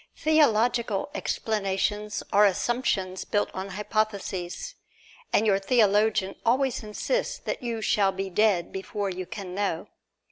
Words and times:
Theological 0.17 1.11
explanations 1.13 2.23
are 2.33 2.43
assumptions 2.47 3.23
built 3.23 3.49
upon 3.49 3.69
hypotheses, 3.69 4.73
and 5.31 5.45
your 5.45 5.59
theologian 5.59 6.33
always 6.43 6.81
insists 6.81 7.37
that 7.37 7.61
you 7.61 7.83
shall 7.83 8.11
be 8.11 8.31
dead 8.31 8.71
before 8.71 9.11
you 9.11 9.27
can 9.27 9.53
know. 9.53 9.89